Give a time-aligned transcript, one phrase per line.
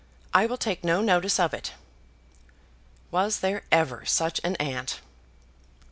[0.33, 1.73] I will take no notice of it."
[3.11, 4.99] Was there ever such an aunt?